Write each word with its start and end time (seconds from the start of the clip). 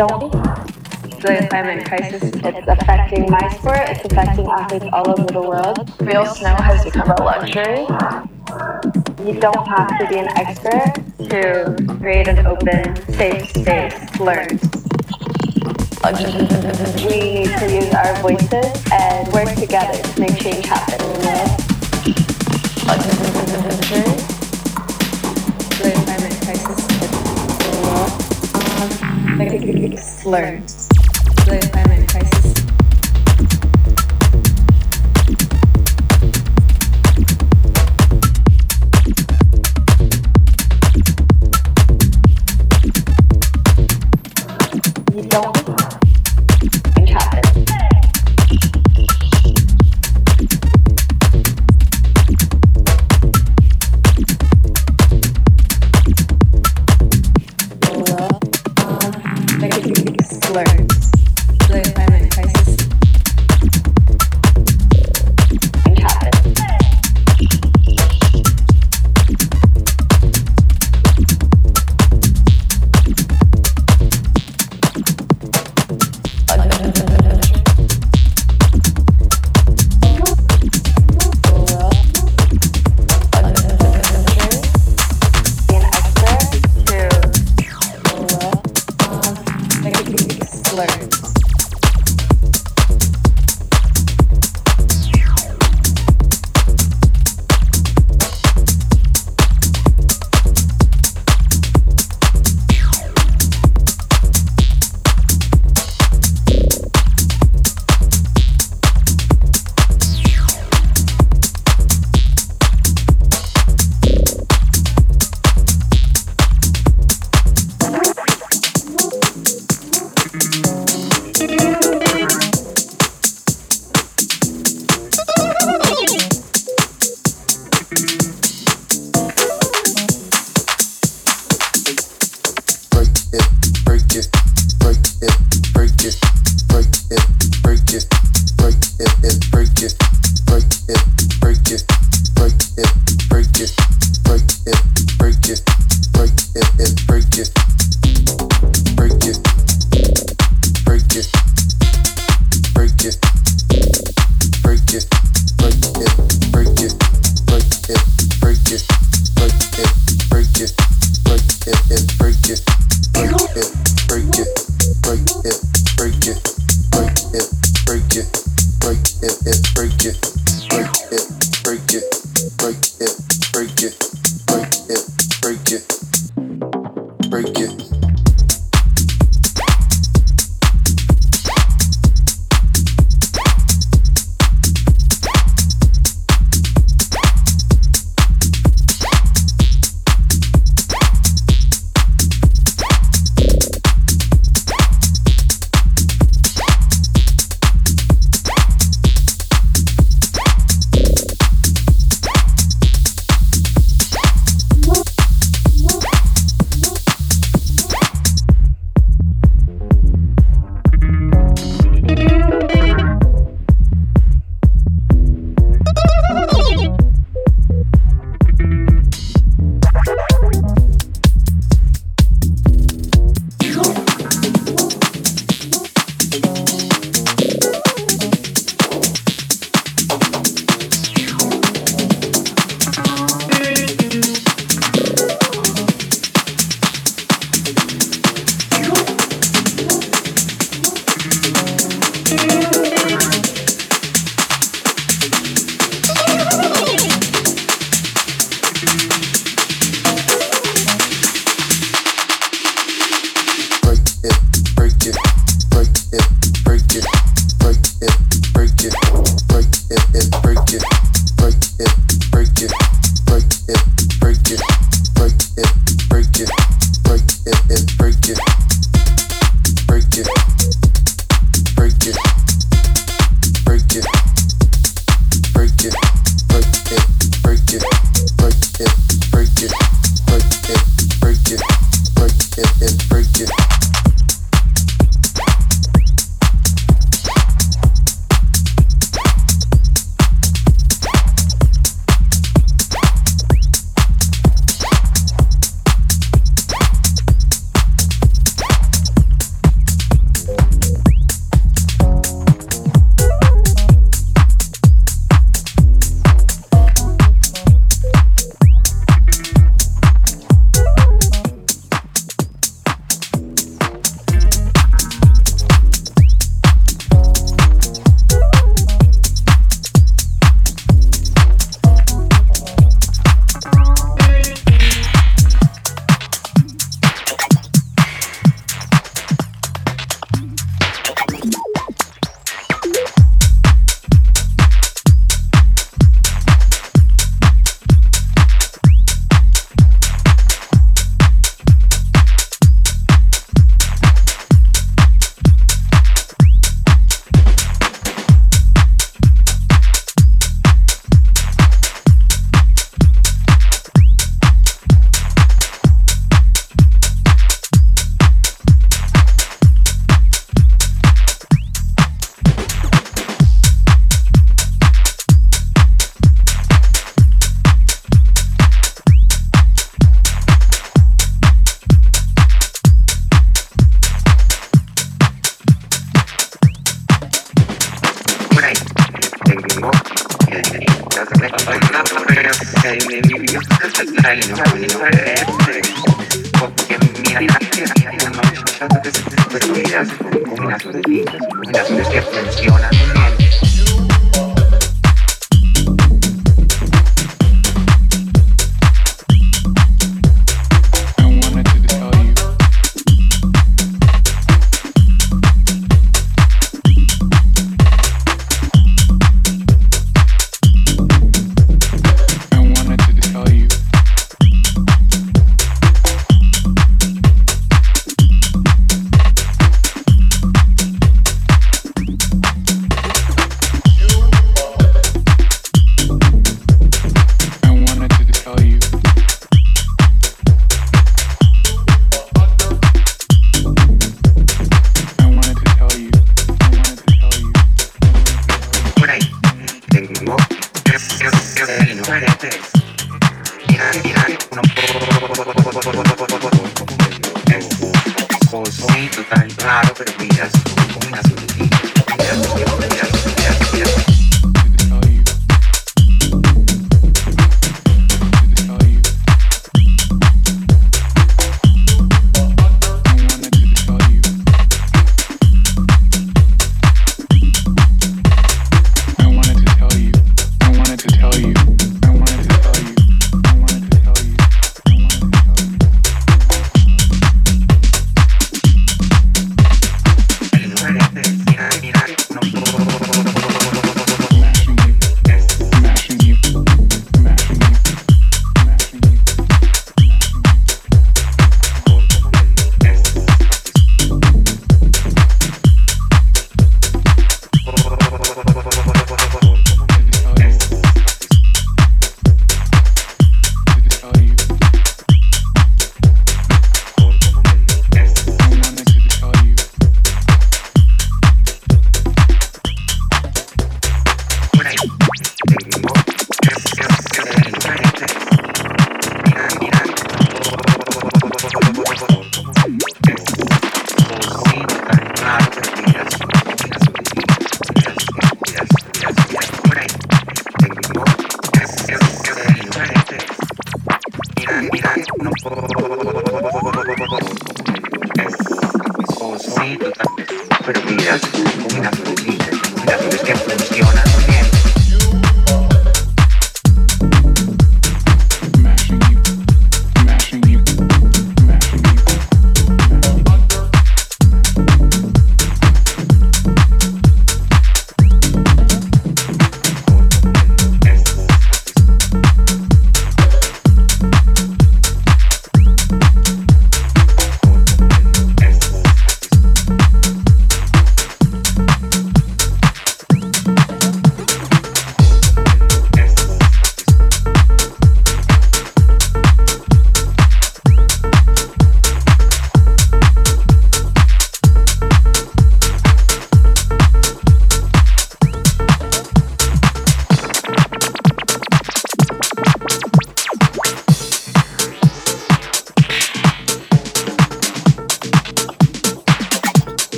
don't. 0.00 0.32
The 1.20 1.46
climate 1.50 1.84
crisis 1.84 2.22
it's 2.22 2.66
affecting 2.66 3.30
my 3.30 3.46
sport. 3.50 3.80
It's 3.90 4.02
affecting 4.06 4.46
athletes 4.46 4.86
all 4.94 5.10
over 5.10 5.30
the 5.30 5.42
world. 5.42 5.92
Real 6.00 6.24
snow 6.24 6.54
has 6.54 6.82
become 6.82 7.10
a 7.10 7.22
luxury. 7.22 7.80
You 9.26 9.38
don't 9.38 9.66
have 9.68 9.98
to 9.98 10.06
be 10.08 10.16
an 10.16 10.28
expert 10.38 10.94
to 11.28 11.76
create 12.00 12.28
an 12.28 12.46
open, 12.46 12.96
safe 13.12 13.50
space. 13.50 14.18
Learn. 14.18 14.48
We 17.04 17.44
need 17.44 17.58
to 17.58 17.66
use 17.70 17.92
our 17.92 18.16
voices 18.22 18.84
and 18.90 19.30
work 19.34 19.54
together 19.54 20.00
to 20.00 20.20
make 20.20 20.38
change 20.38 20.64
happen. 20.64 21.59
learned. 30.24 30.60
learned. 30.60 30.79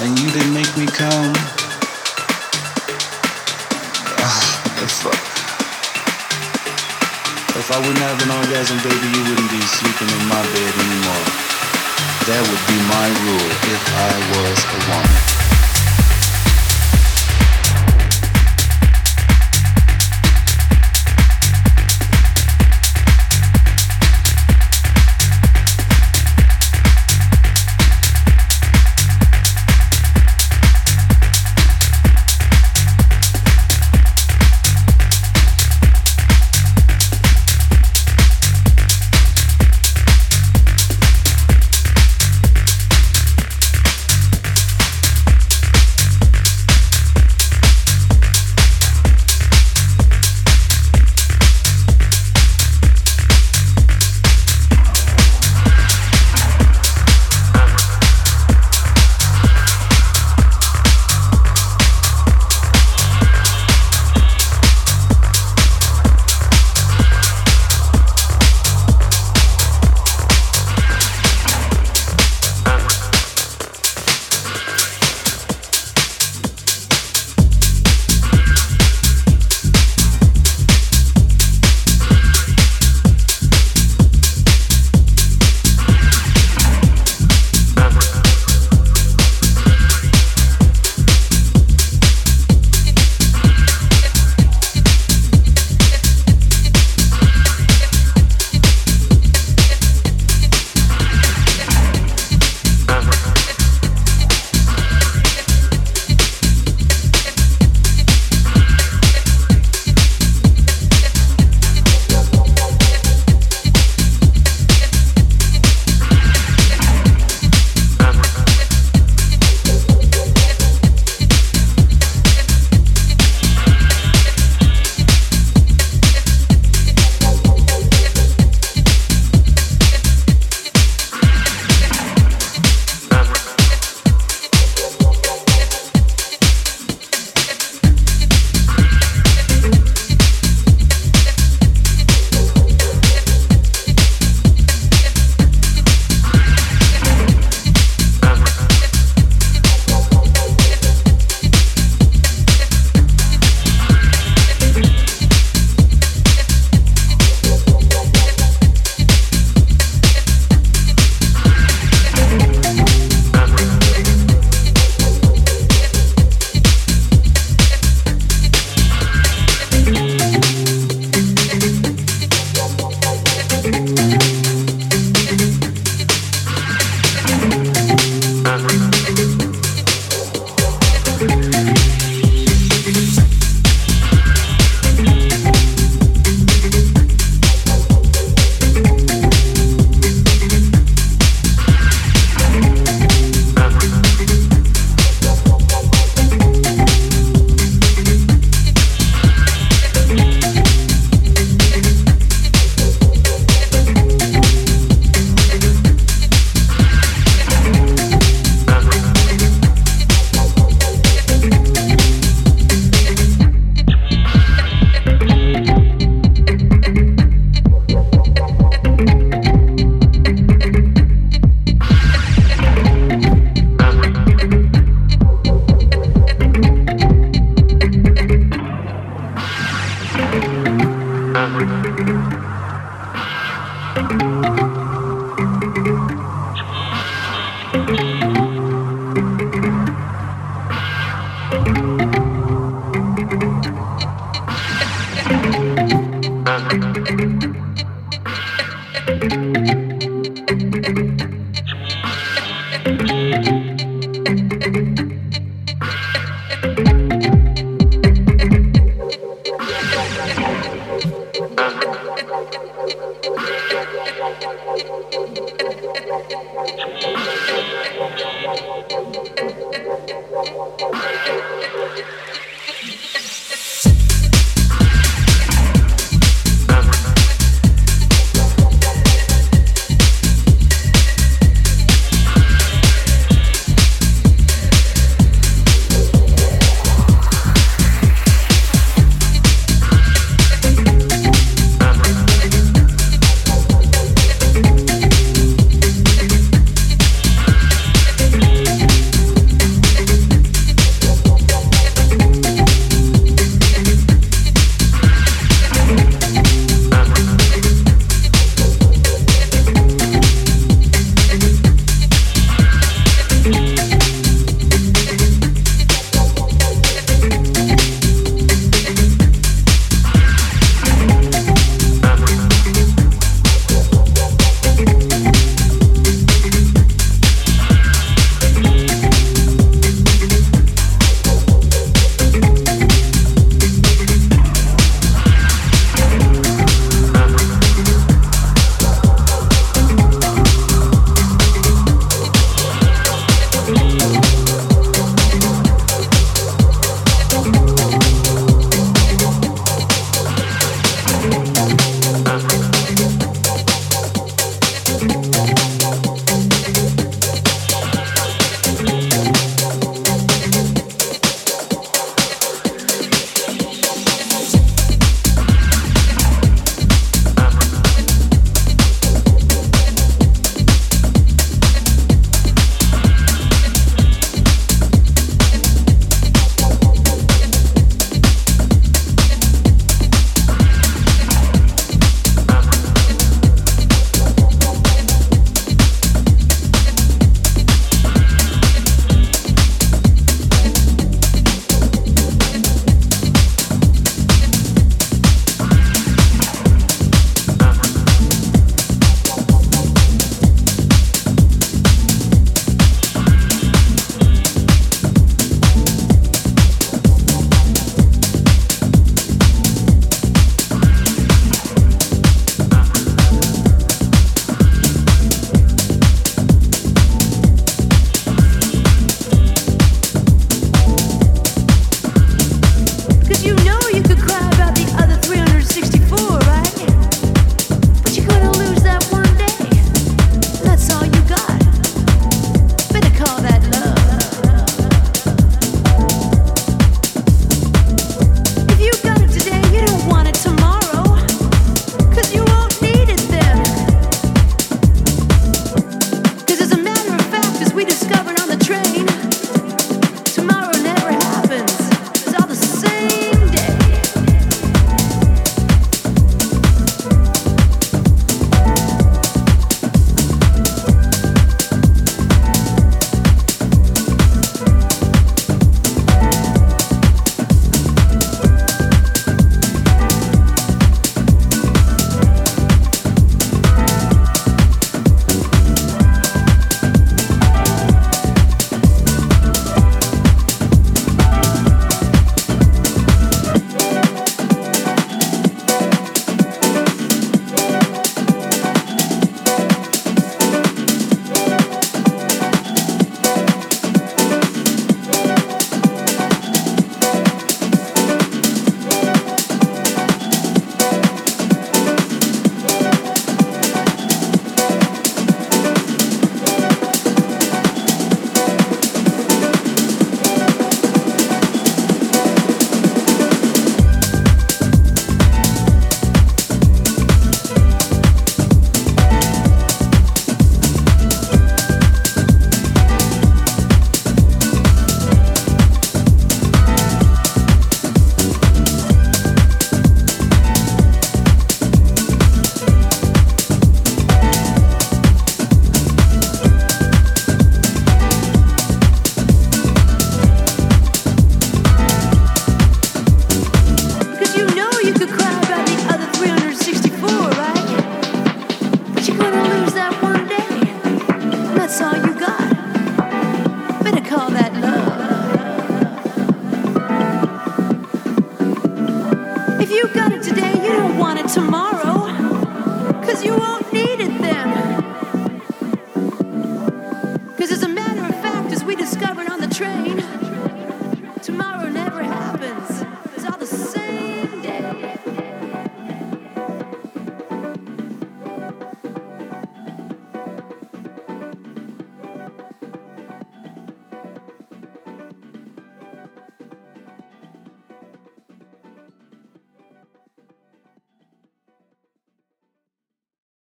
and 0.00 0.18
you 0.18 0.30
didn't 0.30 0.54
make 0.54 0.70
me 0.76 0.86
come. 0.86 1.34
Uh, 4.18 4.40
if, 4.82 5.06
uh, 5.06 5.10
if 7.58 7.70
I 7.70 7.78
wouldn't 7.78 7.98
have 7.98 8.18
an 8.22 8.30
orgasm, 8.30 8.78
baby, 8.82 9.08
you 9.14 9.22
wouldn't 9.28 9.50
be 9.50 9.60
sleeping 9.60 10.08
in 10.08 10.22
my 10.28 10.42
bed 10.42 10.74
anymore. 10.74 11.26
That 12.26 12.40
would 12.40 12.64
be 12.66 12.78
my 12.88 13.08
rule 13.28 13.50
if 13.68 13.82
I 13.94 14.12
was 14.32 14.58
a 14.64 14.78
woman. 14.90 15.43